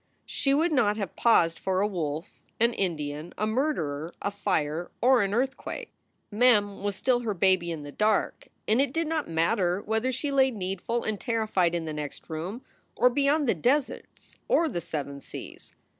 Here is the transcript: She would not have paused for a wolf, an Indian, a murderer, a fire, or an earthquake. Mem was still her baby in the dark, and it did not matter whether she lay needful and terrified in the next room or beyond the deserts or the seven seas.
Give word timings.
She 0.25 0.55
would 0.55 0.71
not 0.71 0.97
have 0.97 1.15
paused 1.15 1.59
for 1.59 1.79
a 1.79 1.85
wolf, 1.87 2.41
an 2.59 2.73
Indian, 2.73 3.35
a 3.37 3.45
murderer, 3.45 4.15
a 4.19 4.31
fire, 4.31 4.89
or 4.99 5.21
an 5.21 5.31
earthquake. 5.31 5.91
Mem 6.31 6.81
was 6.81 6.95
still 6.95 7.19
her 7.19 7.35
baby 7.35 7.69
in 7.71 7.83
the 7.83 7.91
dark, 7.91 8.47
and 8.67 8.81
it 8.81 8.93
did 8.93 9.05
not 9.05 9.29
matter 9.29 9.79
whether 9.79 10.11
she 10.11 10.31
lay 10.31 10.49
needful 10.49 11.03
and 11.03 11.19
terrified 11.21 11.75
in 11.75 11.85
the 11.85 11.93
next 11.93 12.31
room 12.31 12.63
or 12.95 13.11
beyond 13.11 13.47
the 13.47 13.53
deserts 13.53 14.35
or 14.47 14.67
the 14.67 14.81
seven 14.81 15.21
seas. 15.21 15.75